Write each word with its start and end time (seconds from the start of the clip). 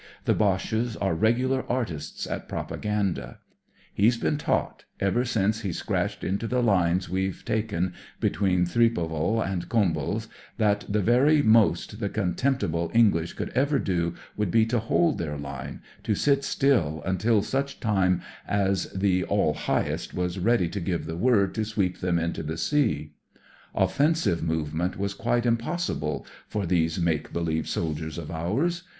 The 0.25 0.33
Boches 0.33 0.97
are 0.97 1.13
regular 1.13 1.63
artists 1.71 2.25
at 2.25 2.49
propaganda. 2.49 3.37
He's 3.93 4.17
been 4.17 4.39
taught, 4.39 4.83
ever 4.99 5.23
since 5.23 5.61
he 5.61 5.71
scratched 5.71 6.23
into 6.23 6.47
the 6.47 6.63
Unes 6.63 7.07
we've 7.07 7.45
taken 7.45 7.93
between 8.19 8.65
Thi^pval 8.65 9.45
and 9.47 9.69
Combles, 9.69 10.27
that 10.57 10.85
the 10.89 11.03
very 11.03 11.43
most 11.43 11.99
the 11.99 12.09
con 12.09 12.33
temptible 12.33 12.91
Enghsh 12.95 13.35
could 13.35 13.49
ever 13.51 13.77
do 13.77 14.15
would 14.35 14.49
be 14.49 14.65
to 14.65 14.79
hold 14.79 15.19
their 15.19 15.37
line, 15.37 15.83
to 16.01 16.15
sit 16.15 16.43
still, 16.43 17.03
until 17.05 17.43
such 17.43 17.79
time 17.79 18.23
as 18.47 18.87
the 18.93 19.23
All 19.25 19.53
Highest 19.53 20.15
was 20.15 20.39
leady 20.39 20.67
to 20.69 20.79
give 20.79 21.05
the 21.05 21.15
word 21.15 21.53
to 21.53 21.63
sweep 21.63 21.99
them 21.99 22.17
into 22.17 22.41
the 22.41 22.57
sea. 22.57 22.81
j..;,/!^'' 22.81 23.11
44 23.73 23.73
THE 23.73 23.73
MORAL 23.73 23.73
OF 23.73 23.73
THE 23.73 23.73
BOCHE 23.73 23.91
Offensive 24.03 24.43
movement 24.43 24.97
was 24.97 25.13
quite 25.13 25.45
impossible 25.45 26.25
for 26.47 26.65
these 26.65 26.99
make 26.99 27.31
believe 27.31 27.67
soldiers 27.67 28.17
of 28.17 28.31
ours. 28.31 28.81